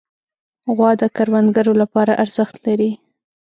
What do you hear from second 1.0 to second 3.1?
د کروندګرو لپاره ارزښت لري.